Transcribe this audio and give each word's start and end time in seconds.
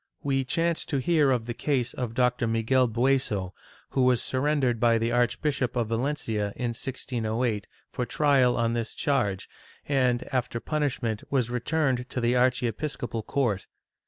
We 0.23 0.43
chance 0.43 0.83
to 0.85 0.97
hear 0.97 1.29
of 1.29 1.45
the 1.45 1.53
case 1.53 1.93
of 1.93 2.15
Dr. 2.15 2.47
Miguel 2.47 2.87
Bueso, 2.87 3.53
who 3.91 4.01
was 4.01 4.19
sui'rendered 4.19 4.79
by 4.79 4.97
the 4.97 5.11
Archbishop 5.11 5.75
of 5.75 5.89
Valencia, 5.89 6.47
in 6.55 6.69
1608, 6.69 7.67
for 7.91 8.07
trial 8.07 8.57
on 8.57 8.73
this 8.73 8.95
charge 8.95 9.47
and, 9.87 10.23
after 10.33 10.59
punishment, 10.59 11.21
was 11.29 11.51
returned 11.51 12.09
to 12.09 12.19
the 12.19 12.35
archiepiscopal 12.35 13.21
court. 13.21 13.67